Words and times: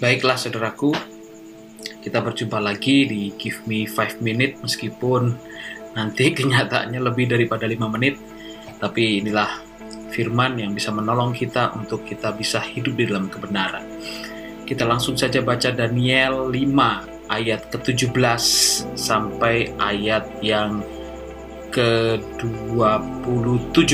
Baiklah 0.00 0.40
saudaraku, 0.40 0.96
kita 2.00 2.24
berjumpa 2.24 2.64
lagi 2.64 3.04
di 3.04 3.28
Give 3.36 3.60
Me 3.68 3.84
5 3.84 4.24
Minute 4.24 4.56
meskipun 4.64 5.36
nanti 5.92 6.32
kenyataannya 6.40 6.96
lebih 6.96 7.28
daripada 7.28 7.68
5 7.68 7.76
menit. 7.92 8.16
Tapi 8.80 9.20
inilah 9.20 9.60
firman 10.08 10.56
yang 10.56 10.72
bisa 10.72 10.88
menolong 10.96 11.36
kita 11.36 11.76
untuk 11.76 12.08
kita 12.08 12.32
bisa 12.32 12.64
hidup 12.64 12.96
di 12.96 13.04
dalam 13.04 13.28
kebenaran. 13.28 13.84
Kita 14.64 14.88
langsung 14.88 15.12
saja 15.12 15.44
baca 15.44 15.76
Daniel 15.76 16.48
5 16.48 17.28
ayat 17.28 17.68
ke-17 17.68 18.16
sampai 18.96 19.76
ayat 19.76 20.24
yang 20.40 20.80
ke-27. 21.68 23.92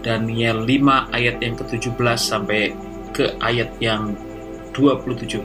Daniel 0.00 0.64
5 0.64 1.12
ayat 1.12 1.36
yang 1.44 1.60
ke-17 1.60 2.16
sampai 2.16 2.87
ke 3.18 3.34
ayat 3.42 3.74
yang 3.82 4.14
27. 4.70 5.42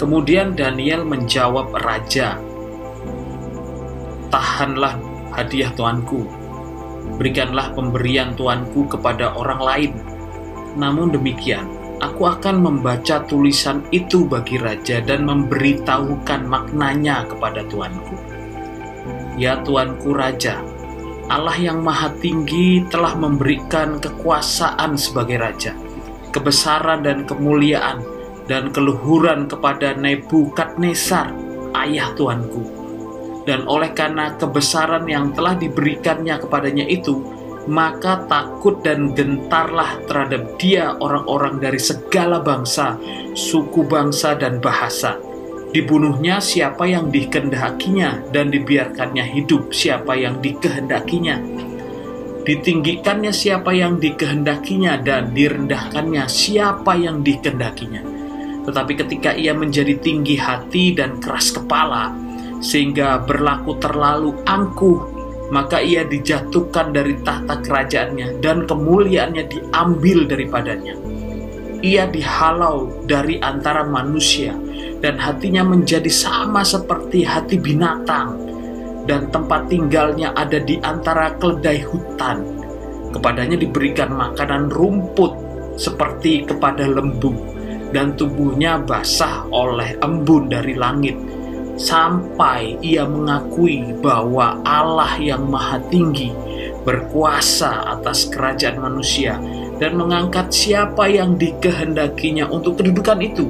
Kemudian 0.00 0.56
Daniel 0.56 1.04
menjawab 1.04 1.76
raja, 1.76 2.40
"Tahanlah 4.32 4.96
hadiah 5.36 5.68
tuanku. 5.76 6.24
Berikanlah 7.20 7.76
pemberian 7.76 8.32
tuanku 8.32 8.88
kepada 8.88 9.36
orang 9.36 9.60
lain. 9.60 9.92
Namun 10.80 11.12
demikian, 11.12 11.68
aku 12.00 12.28
akan 12.28 12.64
membaca 12.64 13.22
tulisan 13.28 13.84
itu 13.92 14.24
bagi 14.24 14.56
raja 14.56 15.04
dan 15.04 15.28
memberitahukan 15.28 16.48
maknanya 16.48 17.28
kepada 17.28 17.64
tuanku. 17.68 18.16
Ya 19.36 19.60
tuanku 19.60 20.16
raja, 20.16 20.64
Allah 21.28 21.56
yang 21.60 21.84
maha 21.84 22.12
tinggi 22.16 22.84
telah 22.88 23.12
memberikan 23.12 24.00
kekuasaan 24.00 24.96
sebagai 24.96 25.36
raja, 25.36 25.76
kebesaran 26.36 27.00
dan 27.00 27.24
kemuliaan 27.24 28.04
dan 28.44 28.68
keluhuran 28.68 29.48
kepada 29.48 29.96
Nebukadnezar, 29.96 31.32
ayah 31.72 32.12
tuanku. 32.12 32.60
Dan 33.48 33.64
oleh 33.64 33.96
karena 33.96 34.36
kebesaran 34.36 35.08
yang 35.08 35.32
telah 35.32 35.56
diberikannya 35.56 36.36
kepadanya 36.36 36.84
itu, 36.84 37.24
maka 37.66 38.22
takut 38.30 38.82
dan 38.84 39.16
gentarlah 39.16 39.98
terhadap 40.06 40.54
dia 40.60 40.94
orang-orang 40.98 41.58
dari 41.58 41.80
segala 41.80 42.38
bangsa, 42.42 42.98
suku 43.34 43.86
bangsa 43.86 44.38
dan 44.38 44.62
bahasa. 44.62 45.18
Dibunuhnya 45.74 46.38
siapa 46.38 46.86
yang 46.86 47.10
dikehendakinya 47.10 48.30
dan 48.30 48.54
dibiarkannya 48.54 49.24
hidup 49.34 49.74
siapa 49.74 50.14
yang 50.14 50.38
dikehendakinya. 50.38 51.65
Ditinggikannya 52.46 53.34
siapa 53.34 53.74
yang 53.74 53.98
dikehendakinya 53.98 55.02
dan 55.02 55.34
direndahkannya 55.34 56.30
siapa 56.30 56.94
yang 56.94 57.26
dikehendakinya. 57.26 58.06
Tetapi 58.62 58.92
ketika 59.02 59.34
ia 59.34 59.50
menjadi 59.50 59.98
tinggi 59.98 60.38
hati 60.38 60.94
dan 60.94 61.18
keras 61.18 61.50
kepala, 61.50 62.14
sehingga 62.62 63.18
berlaku 63.26 63.82
terlalu 63.82 64.30
angkuh, 64.46 64.98
maka 65.50 65.82
ia 65.82 66.06
dijatuhkan 66.06 66.94
dari 66.94 67.18
tahta 67.26 67.58
kerajaannya 67.66 68.38
dan 68.38 68.62
kemuliaannya 68.62 69.44
diambil 69.50 70.30
daripadanya. 70.30 70.94
Ia 71.82 72.06
dihalau 72.06 73.06
dari 73.10 73.42
antara 73.42 73.82
manusia 73.82 74.54
dan 75.02 75.18
hatinya 75.18 75.66
menjadi 75.66 76.08
sama 76.14 76.62
seperti 76.62 77.26
hati 77.26 77.58
binatang 77.58 78.45
dan 79.06 79.30
tempat 79.30 79.70
tinggalnya 79.70 80.34
ada 80.34 80.58
di 80.58 80.82
antara 80.82 81.34
keledai 81.38 81.80
hutan. 81.86 82.42
Kepadanya 83.14 83.56
diberikan 83.56 84.12
makanan 84.12 84.68
rumput 84.68 85.32
seperti 85.80 86.44
kepada 86.44 86.84
lembu 86.84 87.32
dan 87.94 88.18
tubuhnya 88.18 88.82
basah 88.82 89.46
oleh 89.48 89.94
embun 90.02 90.50
dari 90.50 90.74
langit 90.74 91.16
sampai 91.76 92.80
ia 92.80 93.04
mengakui 93.04 93.94
bahwa 94.00 94.58
Allah 94.64 95.12
yang 95.20 95.44
maha 95.46 95.76
tinggi 95.92 96.32
berkuasa 96.82 98.00
atas 98.00 98.32
kerajaan 98.32 98.80
manusia 98.80 99.36
dan 99.76 100.00
mengangkat 100.00 100.48
siapa 100.48 101.04
yang 101.04 101.36
dikehendakinya 101.36 102.48
untuk 102.48 102.80
kedudukan 102.80 103.20
itu. 103.20 103.46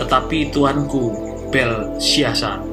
Tetapi 0.00 0.48
tuanku 0.48 1.12
Belshazzar, 1.52 2.64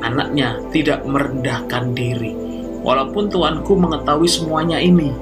anaknya 0.00 0.60
tidak 0.74 1.04
merendahkan 1.06 1.92
diri. 1.96 2.32
Walaupun 2.80 3.28
tuanku 3.28 3.76
mengetahui 3.76 4.28
semuanya 4.28 4.80
ini, 4.80 5.12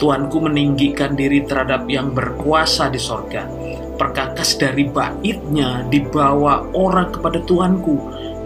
tuanku 0.00 0.40
meninggikan 0.40 1.12
diri 1.12 1.44
terhadap 1.44 1.84
yang 1.88 2.12
berkuasa 2.16 2.88
di 2.88 3.00
sorga 3.00 3.44
perkakas 3.96 4.60
dari 4.60 4.86
baitnya 4.86 5.82
dibawa 5.88 6.68
orang 6.76 7.10
kepada 7.10 7.40
tuanku. 7.42 7.96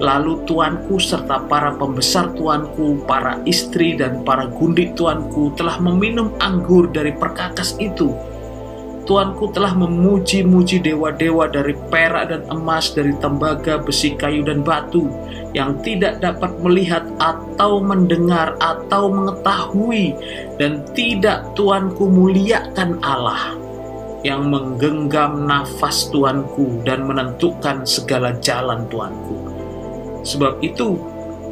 Lalu 0.00 0.48
tuanku 0.48 0.97
serta 0.97 1.44
para 1.44 1.76
pembesar 1.76 2.32
tuanku, 2.32 3.04
para 3.04 3.36
istri 3.44 4.00
dan 4.00 4.25
para 4.25 4.48
gundik 4.48 4.97
tuanku 4.97 5.53
telah 5.60 5.76
meminum 5.76 6.32
anggur 6.41 6.88
dari 6.88 7.12
perkakas 7.12 7.76
itu. 7.76 8.16
Tuanku 9.10 9.50
telah 9.50 9.75
memuji-muji 9.75 10.78
dewa-dewa 10.87 11.50
dari 11.50 11.75
perak 11.91 12.31
dan 12.31 12.47
emas, 12.47 12.94
dari 12.94 13.10
tembaga, 13.19 13.82
besi, 13.82 14.15
kayu, 14.15 14.47
dan 14.47 14.62
batu 14.62 15.10
yang 15.50 15.75
tidak 15.82 16.22
dapat 16.22 16.54
melihat 16.62 17.03
atau 17.19 17.82
mendengar 17.82 18.54
atau 18.62 19.10
mengetahui 19.10 20.15
dan 20.62 20.87
tidak 20.94 21.43
tuanku 21.59 22.06
muliakan 22.06 23.03
Allah 23.03 23.59
yang 24.22 24.47
menggenggam 24.47 25.42
nafas 25.42 26.06
Tuanku 26.15 26.87
dan 26.87 27.03
menentukan 27.03 27.82
segala 27.82 28.38
jalan 28.38 28.87
Tuanku. 28.87 29.37
Sebab 30.22 30.62
itu, 30.62 30.94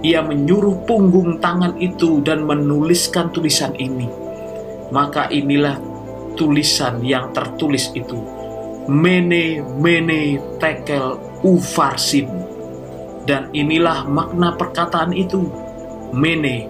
ia 0.07 0.23
menyuruh 0.23 0.87
punggung 0.87 1.43
tangan 1.43 1.75
itu 1.83 2.23
dan 2.23 2.47
menuliskan 2.47 3.35
tulisan 3.35 3.75
ini. 3.83 4.07
Maka 4.95 5.27
inilah 5.35 5.88
tulisan 6.39 7.03
yang 7.03 7.35
tertulis 7.35 7.91
itu. 7.93 8.17
Mene, 8.89 9.61
mene, 9.83 10.41
tekel, 10.57 11.19
ufarsim. 11.45 12.31
Dan 13.29 13.53
inilah 13.53 14.09
makna 14.09 14.57
perkataan 14.57 15.13
itu. 15.13 15.45
Mene, 16.17 16.65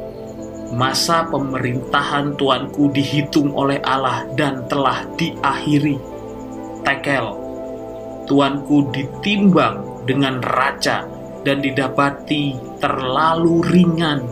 masa 0.75 1.29
pemerintahan 1.31 2.35
tuanku 2.35 2.91
dihitung 2.91 3.55
oleh 3.55 3.79
Allah 3.87 4.27
dan 4.35 4.67
telah 4.67 5.07
diakhiri. 5.15 6.01
Tekel, 6.83 7.27
tuanku 8.27 8.91
ditimbang 8.91 10.03
dengan 10.09 10.43
raja 10.43 11.07
dan 11.47 11.63
didapati 11.63 12.59
terlalu 12.83 13.63
ringan. 13.63 14.27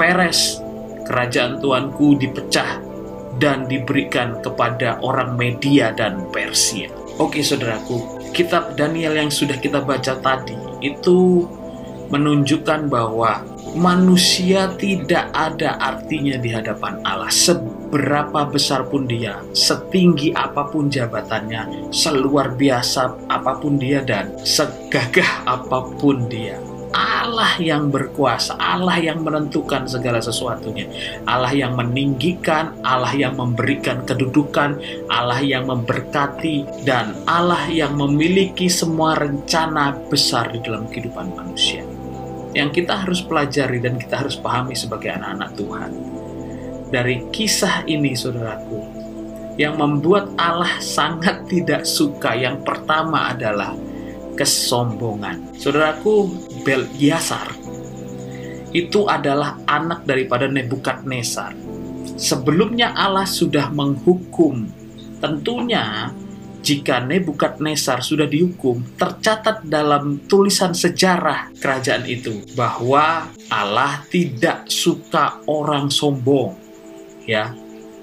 Peres, 0.00 0.64
kerajaan 1.04 1.60
tuanku 1.60 2.16
dipecah 2.16 2.85
dan 3.36 3.68
diberikan 3.68 4.40
kepada 4.40 5.00
orang 5.04 5.36
Media 5.36 5.92
dan 5.92 6.28
Persia. 6.32 6.88
Oke 7.16 7.40
saudaraku, 7.40 8.30
kitab 8.36 8.76
Daniel 8.76 9.16
yang 9.16 9.32
sudah 9.32 9.56
kita 9.56 9.80
baca 9.80 10.20
tadi 10.20 10.56
itu 10.84 11.48
menunjukkan 12.12 12.86
bahwa 12.92 13.42
manusia 13.76 14.72
tidak 14.80 15.28
ada 15.36 15.76
artinya 15.80 16.38
di 16.40 16.52
hadapan 16.52 17.00
Allah. 17.04 17.32
Seberapa 17.32 18.48
besar 18.48 18.88
pun 18.88 19.08
dia, 19.08 19.40
setinggi 19.52 20.32
apa 20.36 20.68
pun 20.68 20.88
jabatannya, 20.88 21.92
seluar 21.92 22.54
biasa 22.56 23.28
apa 23.28 23.58
pun 23.58 23.76
dia 23.76 24.04
dan 24.04 24.32
segagah 24.44 25.44
apa 25.48 25.88
pun 26.00 26.28
dia. 26.28 26.56
Allah 26.94 27.58
yang 27.58 27.90
berkuasa, 27.90 28.54
Allah 28.60 28.98
yang 29.02 29.24
menentukan 29.24 29.88
segala 29.90 30.22
sesuatunya, 30.22 30.86
Allah 31.26 31.50
yang 31.50 31.74
meninggikan, 31.74 32.76
Allah 32.86 33.10
yang 33.16 33.34
memberikan 33.34 34.06
kedudukan, 34.06 34.78
Allah 35.10 35.42
yang 35.42 35.66
memberkati, 35.66 36.86
dan 36.86 37.16
Allah 37.26 37.66
yang 37.72 37.98
memiliki 37.98 38.70
semua 38.70 39.18
rencana 39.18 39.96
besar 40.06 40.54
di 40.54 40.62
dalam 40.62 40.86
kehidupan 40.86 41.34
manusia 41.34 41.82
yang 42.56 42.72
kita 42.72 43.04
harus 43.04 43.20
pelajari 43.20 43.84
dan 43.84 44.00
kita 44.00 44.24
harus 44.24 44.40
pahami 44.40 44.72
sebagai 44.72 45.12
anak-anak 45.12 45.50
Tuhan. 45.60 45.90
Dari 46.88 47.28
kisah 47.28 47.84
ini, 47.84 48.16
saudaraku, 48.16 48.80
yang 49.60 49.76
membuat 49.76 50.32
Allah 50.40 50.80
sangat 50.80 51.44
tidak 51.52 51.84
suka 51.84 52.32
yang 52.32 52.64
pertama 52.64 53.32
adalah 53.36 53.76
kesombongan. 54.36 55.56
Saudaraku, 55.56 56.30
Belyasar 56.62 57.56
itu 58.76 59.08
adalah 59.08 59.56
anak 59.64 60.04
daripada 60.04 60.44
Nebukadnezar. 60.46 61.56
Sebelumnya 62.20 62.92
Allah 62.92 63.24
sudah 63.24 63.72
menghukum 63.72 64.68
tentunya 65.18 66.12
jika 66.66 66.98
Nebukadnezar 66.98 68.02
sudah 68.02 68.26
dihukum, 68.26 68.82
tercatat 68.98 69.62
dalam 69.70 70.26
tulisan 70.26 70.74
sejarah 70.74 71.54
kerajaan 71.62 72.02
itu 72.10 72.42
bahwa 72.58 73.30
Allah 73.46 74.02
tidak 74.10 74.66
suka 74.66 75.46
orang 75.46 75.86
sombong. 75.94 76.58
Ya. 77.22 77.54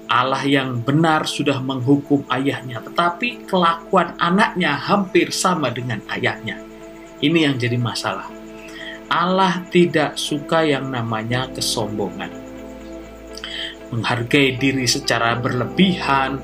Allah 0.04 0.44
yang 0.44 0.84
benar 0.84 1.24
sudah 1.24 1.58
menghukum 1.64 2.28
ayahnya, 2.28 2.84
tetapi 2.84 3.48
kelakuan 3.48 4.12
anaknya 4.20 4.76
hampir 4.76 5.32
sama 5.32 5.72
dengan 5.72 6.04
ayahnya. 6.12 6.60
Ini 7.24 7.48
yang 7.50 7.56
jadi 7.56 7.80
masalah. 7.80 8.28
Allah 9.08 9.64
tidak 9.72 10.20
suka 10.20 10.64
yang 10.64 10.92
namanya 10.92 11.48
kesombongan. 11.52 12.28
Menghargai 13.92 14.60
diri 14.60 14.84
secara 14.84 15.38
berlebihan, 15.40 16.40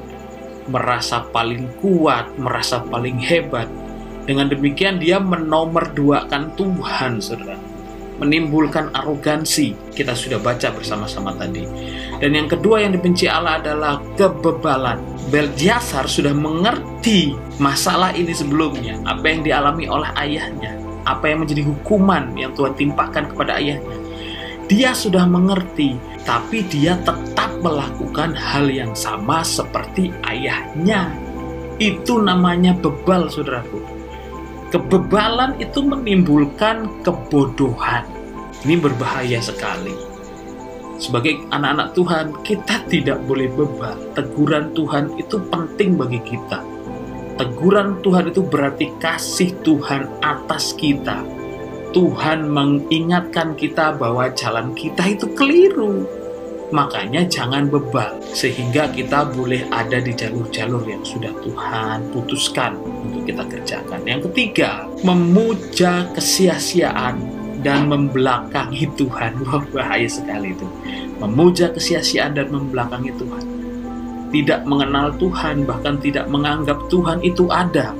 merasa 0.70 1.26
paling 1.28 1.68
kuat, 1.84 2.32
merasa 2.40 2.80
paling 2.80 3.20
hebat. 3.20 3.68
Dengan 4.24 4.48
demikian 4.48 5.02
dia 5.02 5.18
menomorduakan 5.18 6.54
Tuhan, 6.56 7.18
saudara 7.20 7.70
menimbulkan 8.20 8.92
arogansi. 8.92 9.72
Kita 9.96 10.12
sudah 10.12 10.36
baca 10.36 10.68
bersama-sama 10.76 11.32
tadi. 11.40 11.64
Dan 12.20 12.36
yang 12.36 12.48
kedua 12.52 12.84
yang 12.84 12.92
dibenci 12.92 13.24
Allah 13.24 13.56
adalah 13.56 14.04
kebebalan. 14.14 15.00
Beljiasar 15.32 16.04
sudah 16.04 16.36
mengerti 16.36 17.32
masalah 17.56 18.12
ini 18.12 18.36
sebelumnya, 18.36 19.00
apa 19.08 19.24
yang 19.24 19.40
dialami 19.40 19.88
oleh 19.88 20.10
ayahnya, 20.20 20.76
apa 21.08 21.32
yang 21.32 21.48
menjadi 21.48 21.64
hukuman 21.64 22.36
yang 22.36 22.52
Tuhan 22.52 22.76
timpakan 22.76 23.24
kepada 23.32 23.56
ayahnya. 23.56 23.96
Dia 24.68 24.92
sudah 24.92 25.24
mengerti, 25.24 25.96
tapi 26.28 26.62
dia 26.68 27.00
tetap 27.02 27.50
melakukan 27.64 28.36
hal 28.36 28.68
yang 28.68 28.92
sama 28.92 29.40
seperti 29.40 30.12
ayahnya. 30.28 31.10
Itu 31.80 32.20
namanya 32.20 32.76
bebal, 32.76 33.32
saudaraku 33.32 34.00
Kebebalan 34.70 35.58
itu 35.58 35.82
menimbulkan 35.82 37.02
kebodohan. 37.02 38.06
Ini 38.62 38.78
berbahaya 38.78 39.42
sekali. 39.42 39.90
Sebagai 41.00 41.40
anak-anak 41.48 41.96
Tuhan, 41.96 42.26
kita 42.44 42.84
tidak 42.92 43.18
boleh 43.24 43.48
bebal. 43.48 43.96
Teguran 44.12 44.76
Tuhan 44.76 45.16
itu 45.16 45.40
penting 45.48 45.96
bagi 45.96 46.20
kita. 46.20 46.60
Teguran 47.40 48.04
Tuhan 48.04 48.28
itu 48.28 48.44
berarti 48.44 48.92
kasih 49.00 49.56
Tuhan 49.64 50.20
atas 50.20 50.76
kita. 50.76 51.24
Tuhan 51.96 52.52
mengingatkan 52.52 53.56
kita 53.56 53.96
bahwa 53.96 54.28
jalan 54.36 54.76
kita 54.76 55.10
itu 55.10 55.26
keliru 55.34 56.20
Makanya 56.70 57.26
jangan 57.26 57.66
bebal 57.66 58.22
sehingga 58.30 58.86
kita 58.94 59.26
boleh 59.34 59.66
ada 59.74 59.98
di 59.98 60.14
jalur-jalur 60.14 60.86
yang 60.86 61.02
sudah 61.02 61.34
Tuhan 61.42 62.14
putuskan 62.14 62.78
untuk 62.78 63.26
kita 63.26 63.42
kerjakan. 63.42 64.06
Yang 64.06 64.30
ketiga, 64.30 64.86
memuja 65.02 66.06
kesia-siaan 66.14 67.18
dan 67.60 67.88
membelakangi 67.88 68.88
Tuhan. 68.96 69.40
Wah, 69.46 69.64
bahaya 69.72 70.08
sekali 70.08 70.52
itu. 70.52 70.66
Memuja 71.20 71.72
kesia-siaan 71.72 72.36
dan 72.36 72.48
membelakangi 72.48 73.12
Tuhan. 73.16 73.44
Tidak 74.30 74.62
mengenal 74.62 75.10
Tuhan, 75.18 75.66
bahkan 75.66 75.98
tidak 75.98 76.30
menganggap 76.30 76.78
Tuhan 76.86 77.18
itu 77.26 77.50
ada. 77.50 77.92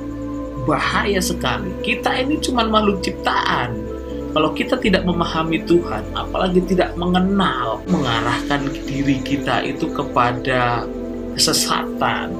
Bahaya 0.63 1.19
sekali. 1.19 1.73
Kita 1.83 2.15
ini 2.15 2.39
cuma 2.39 2.63
makhluk 2.63 3.03
ciptaan 3.03 3.91
kalau 4.31 4.55
kita 4.55 4.79
tidak 4.79 5.03
memahami 5.03 5.59
Tuhan, 5.67 6.07
apalagi 6.15 6.63
tidak 6.63 6.95
mengenal, 6.95 7.83
mengarahkan 7.91 8.63
diri 8.87 9.19
kita 9.19 9.59
itu 9.59 9.91
kepada 9.91 10.87
kesesatan, 11.35 12.31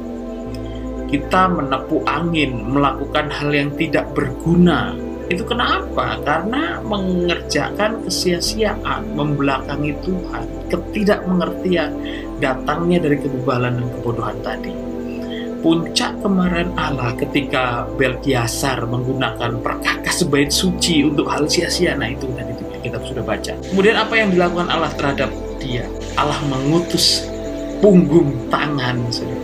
kita 1.12 1.52
menepu 1.52 2.00
angin, 2.08 2.72
melakukan 2.72 3.28
hal 3.28 3.52
yang 3.52 3.76
tidak 3.76 4.08
berguna. 4.16 4.96
Itu 5.28 5.44
kenapa? 5.46 6.18
Karena 6.24 6.82
mengerjakan 6.82 8.08
kesia-siaan, 8.08 9.14
membelakangi 9.14 9.94
Tuhan, 10.02 10.44
ketidakmengertian 10.72 11.92
datangnya 12.42 13.06
dari 13.06 13.18
kebebalan 13.22 13.78
dan 13.78 13.88
kebodohan 14.00 14.38
tadi 14.42 14.74
puncak 15.62 16.18
kemarahan 16.26 16.74
Allah 16.74 17.14
ketika 17.14 17.86
Belkiasar 17.96 18.82
menggunakan 18.90 19.62
perkakas 19.62 20.26
sebaik 20.26 20.50
suci 20.50 21.06
untuk 21.06 21.30
hal 21.30 21.46
sia-sia. 21.46 21.94
Nah 21.94 22.10
itu 22.10 22.26
tadi 22.34 22.52
kita 22.82 22.98
sudah 23.06 23.24
baca. 23.24 23.54
Kemudian 23.70 23.96
apa 23.96 24.14
yang 24.18 24.34
dilakukan 24.34 24.68
Allah 24.68 24.92
terhadap 24.98 25.30
dia? 25.62 25.86
Allah 26.18 26.38
mengutus 26.50 27.24
punggung 27.80 28.34
tangan. 28.50 28.98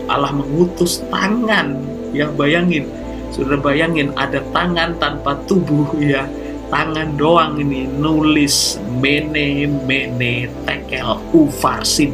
Allah 0.10 0.34
mengutus 0.34 1.06
tangan. 1.14 1.78
Ya 2.12 2.26
bayangin, 2.34 2.90
sudah 3.38 3.62
bayangin 3.62 4.10
ada 4.18 4.42
tangan 4.50 4.98
tanpa 4.98 5.38
tubuh 5.46 5.94
ya. 6.02 6.26
Tangan 6.68 7.16
doang 7.16 7.62
ini 7.62 7.88
nulis 7.88 8.82
mene 8.98 9.70
mene 9.86 10.50
tekel 10.66 11.16
ufarsin. 11.32 12.12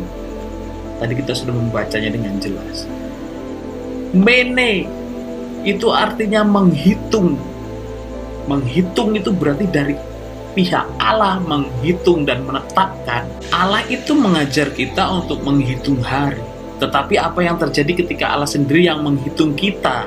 Tadi 1.00 1.14
kita 1.18 1.34
sudah 1.34 1.56
membacanya 1.56 2.14
dengan 2.14 2.38
jelas 2.38 2.86
Mene 4.14 4.86
itu 5.66 5.90
artinya 5.90 6.46
menghitung. 6.46 7.34
Menghitung 8.46 9.18
itu 9.18 9.34
berarti 9.34 9.66
dari 9.66 9.98
pihak 10.54 10.86
Allah 11.02 11.42
menghitung 11.42 12.22
dan 12.22 12.46
menetapkan. 12.46 13.26
Allah 13.50 13.82
itu 13.90 14.14
mengajar 14.14 14.70
kita 14.70 15.02
untuk 15.10 15.42
menghitung 15.42 15.98
hari. 16.06 16.38
Tetapi 16.78 17.18
apa 17.18 17.42
yang 17.42 17.58
terjadi 17.58 18.06
ketika 18.06 18.38
Allah 18.38 18.46
sendiri 18.46 18.86
yang 18.86 19.02
menghitung 19.02 19.58
kita 19.58 20.06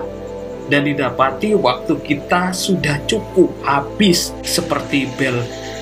dan 0.66 0.82
didapati 0.82 1.54
waktu 1.54 1.94
kita 2.02 2.50
sudah 2.50 2.98
cukup 3.06 3.54
habis 3.62 4.34
seperti 4.42 5.06
Bel 5.14 5.38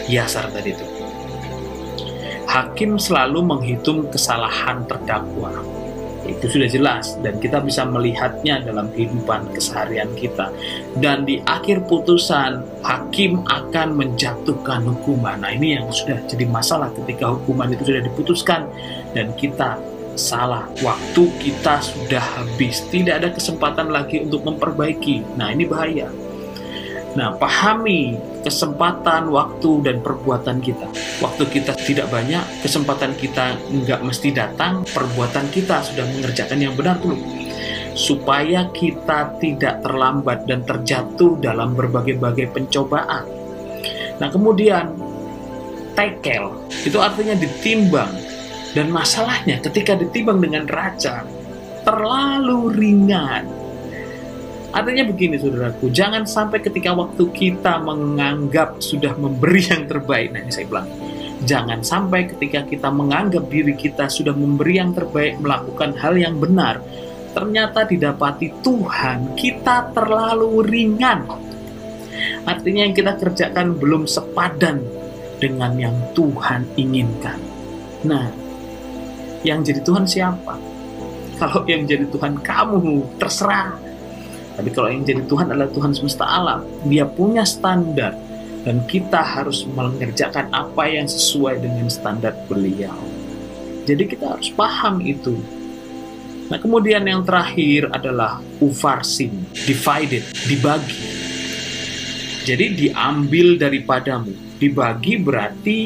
Yasar 0.09 0.53
tadi 0.53 0.77
itu. 0.77 0.87
Hakim 2.45 3.01
selalu 3.01 3.41
menghitung 3.43 4.13
kesalahan 4.13 4.85
terdakwa. 4.85 5.51
Itu 6.25 6.49
sudah 6.49 6.69
jelas 6.69 7.21
dan 7.21 7.37
kita 7.37 7.61
bisa 7.61 7.85
melihatnya 7.85 8.65
dalam 8.65 8.89
kehidupan 8.93 9.53
keseharian 9.53 10.09
kita. 10.17 10.49
Dan 10.97 11.29
di 11.29 11.41
akhir 11.45 11.85
putusan 11.85 12.65
hakim 12.81 13.45
akan 13.45 13.93
menjatuhkan 13.93 14.89
hukuman. 14.89 15.41
Nah 15.45 15.53
ini 15.53 15.77
yang 15.77 15.93
sudah 15.93 16.21
jadi 16.25 16.49
masalah 16.49 16.89
ketika 16.97 17.29
hukuman 17.29 17.73
itu 17.77 17.93
sudah 17.93 18.03
diputuskan 18.05 18.69
dan 19.13 19.37
kita 19.37 19.77
salah 20.15 20.71
waktu 20.83 21.23
kita 21.43 21.83
sudah 21.83 22.23
habis 22.23 22.83
tidak 22.89 23.23
ada 23.23 23.29
kesempatan 23.35 23.91
lagi 23.91 24.23
untuk 24.23 24.47
memperbaiki 24.47 25.37
nah 25.39 25.51
ini 25.51 25.67
bahaya 25.67 26.11
Nah, 27.15 27.31
pahami 27.39 28.19
kesempatan, 28.43 29.31
waktu, 29.31 29.87
dan 29.87 30.03
perbuatan 30.03 30.59
kita. 30.59 30.91
Waktu 31.23 31.47
kita 31.47 31.73
tidak 31.79 32.11
banyak, 32.11 32.43
kesempatan 32.59 33.15
kita 33.15 33.55
nggak 33.71 34.03
mesti 34.03 34.35
datang, 34.35 34.83
perbuatan 34.83 35.47
kita 35.55 35.79
sudah 35.87 36.03
mengerjakan 36.11 36.59
yang 36.59 36.75
benar 36.75 36.99
dulu. 36.99 37.23
Supaya 37.95 38.67
kita 38.75 39.39
tidak 39.39 39.87
terlambat 39.87 40.51
dan 40.51 40.67
terjatuh 40.67 41.39
dalam 41.39 41.79
berbagai-bagai 41.79 42.51
pencobaan. 42.51 43.23
Nah, 44.19 44.29
kemudian 44.35 44.91
tekel, 45.95 46.51
itu 46.83 46.99
artinya 46.99 47.39
ditimbang. 47.39 48.11
Dan 48.75 48.91
masalahnya 48.91 49.63
ketika 49.63 49.95
ditimbang 49.95 50.43
dengan 50.43 50.67
raja, 50.67 51.23
terlalu 51.87 52.75
ringan 52.75 53.65
Artinya 54.75 55.07
begini 55.07 55.39
saudaraku, 55.39 55.87
jangan 55.95 56.27
sampai 56.27 56.59
ketika 56.59 56.91
waktu 56.99 57.31
kita 57.31 57.79
menganggap 57.79 58.83
sudah 58.83 59.15
memberi 59.15 59.63
yang 59.71 59.87
terbaik. 59.87 60.35
Nah 60.35 60.43
ini 60.43 60.51
saya 60.51 60.67
bilang, 60.67 60.91
jangan 61.47 61.79
sampai 61.87 62.27
ketika 62.27 62.67
kita 62.67 62.91
menganggap 62.91 63.47
diri 63.47 63.79
kita 63.79 64.11
sudah 64.11 64.35
memberi 64.35 64.83
yang 64.83 64.91
terbaik, 64.91 65.39
melakukan 65.39 65.95
hal 65.95 66.19
yang 66.19 66.43
benar, 66.43 66.83
ternyata 67.31 67.87
didapati 67.87 68.51
Tuhan 68.67 69.39
kita 69.39 69.95
terlalu 69.95 70.67
ringan. 70.67 71.23
Artinya 72.43 72.83
yang 72.83 72.99
kita 72.99 73.15
kerjakan 73.15 73.79
belum 73.79 74.11
sepadan 74.11 74.83
dengan 75.39 75.71
yang 75.79 75.95
Tuhan 76.19 76.67
inginkan. 76.75 77.39
Nah, 78.11 78.27
yang 79.45 79.61
jadi 79.63 79.85
Tuhan 79.85 80.09
siapa? 80.09 80.57
Kalau 81.39 81.63
yang 81.69 81.85
jadi 81.85 82.09
Tuhan 82.09 82.41
kamu, 82.41 83.21
terserah 83.21 83.85
tapi 84.55 84.71
kalau 84.71 84.89
yang 84.91 85.03
jadi 85.03 85.23
Tuhan 85.27 85.51
adalah 85.51 85.71
Tuhan 85.71 85.91
semesta 85.91 86.25
alam, 86.31 86.63
dia 86.87 87.03
punya 87.03 87.43
standar 87.43 88.15
dan 88.63 88.87
kita 88.87 89.19
harus 89.19 89.67
mengerjakan 89.67 90.49
apa 90.55 90.87
yang 90.87 91.11
sesuai 91.11 91.59
dengan 91.59 91.91
standar 91.91 92.33
beliau. 92.47 92.95
Jadi 93.85 94.03
kita 94.07 94.39
harus 94.39 94.49
paham 94.55 95.03
itu. 95.03 95.35
Nah 96.49 96.57
kemudian 96.63 97.03
yang 97.03 97.27
terakhir 97.27 97.91
adalah 97.91 98.39
ufarsin, 98.63 99.43
divided, 99.67 100.23
dibagi. 100.47 101.03
Jadi 102.47 102.89
diambil 102.89 103.59
daripadamu. 103.59 104.33
Dibagi 104.55 105.19
berarti 105.19 105.79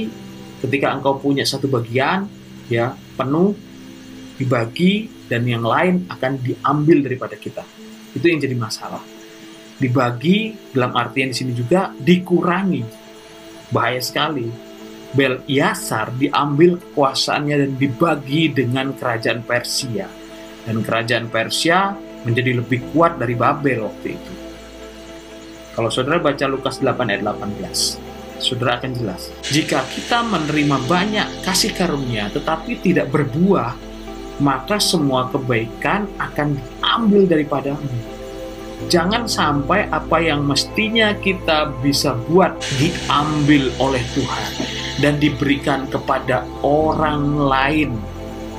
ketika 0.61 0.93
engkau 0.93 1.17
punya 1.17 1.43
satu 1.43 1.67
bagian, 1.73 2.29
ya 2.69 2.93
penuh, 3.19 3.51
dibagi 4.39 5.11
dan 5.27 5.43
yang 5.43 5.67
lain 5.67 6.07
akan 6.07 6.39
diambil 6.39 7.03
daripada 7.03 7.35
kita 7.35 7.67
itu 8.17 8.25
yang 8.25 8.41
jadi 8.41 8.57
masalah. 8.57 9.03
Dibagi 9.79 10.73
dalam 10.75 10.91
artian 10.97 11.31
di 11.31 11.37
sini 11.37 11.53
juga 11.55 11.93
dikurangi. 11.95 12.83
Bahaya 13.71 14.01
sekali. 14.03 14.49
Bel-Yasar 15.09 16.13
diambil 16.21 16.77
kekuasaannya 16.77 17.57
dan 17.65 17.73
dibagi 17.81 18.53
dengan 18.53 18.93
kerajaan 18.93 19.41
Persia. 19.47 20.05
Dan 20.69 20.85
kerajaan 20.85 21.33
Persia 21.33 21.97
menjadi 22.29 22.61
lebih 22.61 22.93
kuat 22.93 23.17
dari 23.17 23.33
Babel 23.33 23.89
waktu 23.89 24.19
itu. 24.19 24.33
Kalau 25.73 25.89
saudara 25.89 26.19
baca 26.19 26.45
Lukas 26.51 26.83
8 26.83 27.09
ayat 27.09 27.23
18, 27.23 28.08
saudara 28.41 28.79
akan 28.79 28.93
jelas. 28.97 29.31
Jika 29.51 29.85
kita 29.93 30.25
menerima 30.25 30.79
banyak 30.87 31.29
kasih 31.45 31.75
karunia 31.75 32.31
tetapi 32.33 32.79
tidak 32.81 33.11
berbuah, 33.13 33.75
maka 34.39 34.79
semua 34.79 35.27
kebaikan 35.31 36.07
akan 36.19 36.55
diambil 36.59 37.23
daripadamu. 37.27 37.91
Jangan 38.87 39.27
sampai 39.27 39.91
apa 39.91 40.23
yang 40.23 40.47
mestinya 40.47 41.11
kita 41.19 41.75
bisa 41.83 42.15
buat 42.31 42.55
diambil 42.79 43.75
oleh 43.83 44.03
Tuhan 44.15 44.51
dan 45.03 45.19
diberikan 45.19 45.91
kepada 45.91 46.47
orang 46.63 47.43
lain 47.43 47.91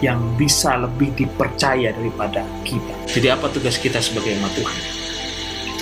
yang 0.03 0.19
bisa 0.35 0.75
lebih 0.75 1.15
dipercaya 1.15 1.95
daripada 1.95 2.43
kita. 2.67 2.95
Jadi 3.07 3.27
apa 3.31 3.47
tugas 3.47 3.79
kita 3.79 4.03
sebagai 4.03 4.35
umat 4.43 4.51
Tuhan? 4.59 4.79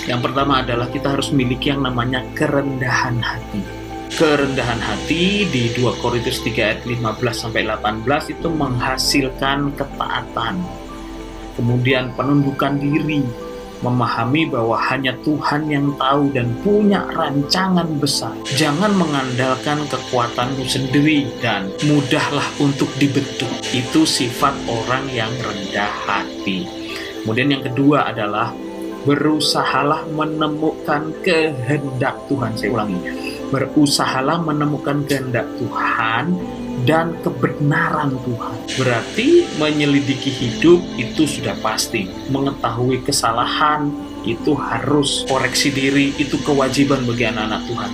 Yang 0.06 0.20
pertama 0.30 0.62
adalah 0.62 0.86
kita 0.88 1.18
harus 1.18 1.34
memiliki 1.34 1.74
yang 1.74 1.82
namanya 1.82 2.22
kerendahan 2.38 3.18
hati. 3.18 3.87
Kerendahan 4.08 4.80
hati 4.80 5.44
di 5.52 5.68
2 5.76 6.00
Korintus 6.00 6.40
3 6.40 6.56
ayat 6.64 6.80
15 6.88 7.28
sampai 7.36 7.68
18 7.68 8.32
itu 8.32 8.48
menghasilkan 8.48 9.76
ketaatan. 9.76 10.64
Kemudian 11.58 12.14
penundukan 12.16 12.80
diri, 12.80 13.20
memahami 13.82 14.50
bahwa 14.50 14.74
hanya 14.90 15.14
Tuhan 15.22 15.70
yang 15.70 15.94
tahu 15.98 16.30
dan 16.34 16.50
punya 16.64 17.06
rancangan 17.14 17.86
besar. 17.98 18.34
Jangan 18.58 18.94
mengandalkan 18.94 19.86
kekuatanmu 19.86 20.66
sendiri 20.66 21.28
dan 21.38 21.70
mudahlah 21.86 22.46
untuk 22.58 22.90
dibentuk. 22.98 23.50
Itu 23.70 24.02
sifat 24.02 24.54
orang 24.66 25.06
yang 25.14 25.30
rendah 25.42 25.92
hati. 26.06 26.66
Kemudian 27.22 27.54
yang 27.54 27.64
kedua 27.66 28.08
adalah 28.10 28.50
berusahalah 29.06 30.06
menemukan 30.10 31.14
kehendak 31.22 32.18
Tuhan. 32.26 32.52
Saya 32.58 32.70
ulangi. 32.74 33.37
Berusahalah 33.48 34.44
menemukan 34.44 35.08
kehendak 35.08 35.48
Tuhan 35.56 36.36
dan 36.84 37.16
kebenaran 37.24 38.14
Tuhan. 38.22 38.56
Berarti 38.76 39.48
menyelidiki 39.56 40.30
hidup 40.30 40.78
itu 41.00 41.24
sudah 41.24 41.56
pasti. 41.64 42.06
Mengetahui 42.28 43.02
kesalahan 43.02 43.90
itu 44.22 44.52
harus 44.54 45.24
koreksi 45.26 45.72
diri, 45.72 46.12
itu 46.20 46.36
kewajiban 46.44 47.02
bagi 47.08 47.24
anak-anak 47.24 47.62
Tuhan. 47.66 47.92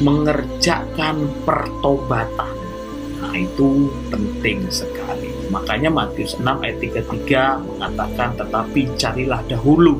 Mengerjakan 0.00 1.16
pertobatan. 1.44 2.54
Nah, 3.20 3.32
itu 3.36 3.88
penting 4.12 4.68
sekali. 4.68 5.32
Makanya 5.48 5.88
Matius 5.88 6.36
6 6.36 6.60
ayat 6.60 6.78
33 6.82 7.60
mengatakan, 7.64 8.36
"Tetapi 8.36 8.96
carilah 8.98 9.40
dahulu 9.46 9.96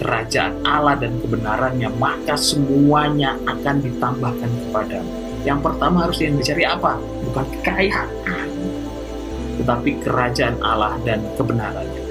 kerajaan 0.00 0.64
Allah 0.64 0.96
dan 0.96 1.20
kebenarannya, 1.20 1.92
maka 2.00 2.34
semuanya 2.34 3.36
akan 3.44 3.84
ditambahkan 3.84 4.50
kepadamu." 4.66 5.12
Yang 5.44 5.60
pertama 5.64 5.96
harus 6.08 6.18
yang 6.20 6.36
dicari 6.36 6.64
apa? 6.64 6.96
Bukan 7.28 7.44
kekayaan, 7.60 8.48
tetapi 9.60 9.90
kerajaan 10.04 10.56
Allah 10.64 10.96
dan 11.04 11.20
kebenarannya. 11.36 12.02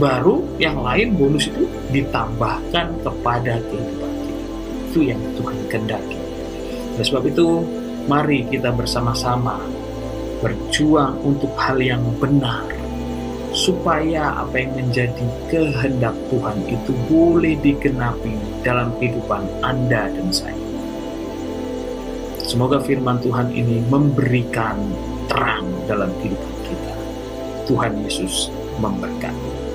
Baru 0.00 0.44
yang 0.56 0.80
lain 0.80 1.16
bonus 1.16 1.48
itu 1.48 1.68
ditambahkan 1.92 2.86
kepada 3.04 3.60
kehidupan 3.68 4.12
kita. 4.24 4.44
Itu 4.88 5.00
yang 5.04 5.20
Tuhan 5.36 5.58
kehendaki. 5.68 6.16
Oleh 6.96 7.04
sebab 7.04 7.24
itu, 7.28 7.64
mari 8.08 8.48
kita 8.48 8.72
bersama-sama 8.72 9.60
berjuang 10.40 11.20
untuk 11.20 11.52
hal 11.60 11.76
yang 11.84 12.00
benar 12.16 12.64
supaya 13.60 14.40
apa 14.40 14.56
yang 14.56 14.72
menjadi 14.72 15.26
kehendak 15.52 16.16
Tuhan 16.32 16.64
itu 16.64 16.96
boleh 17.12 17.60
digenapi 17.60 18.32
dalam 18.64 18.96
kehidupan 18.96 19.44
Anda 19.60 20.08
dan 20.08 20.32
saya. 20.32 20.56
Semoga 22.40 22.80
firman 22.80 23.20
Tuhan 23.20 23.52
ini 23.52 23.84
memberikan 23.92 24.80
terang 25.28 25.68
dalam 25.84 26.08
kehidupan 26.18 26.54
kita. 26.64 26.94
Tuhan 27.68 28.00
Yesus 28.00 28.48
memberkati. 28.80 29.69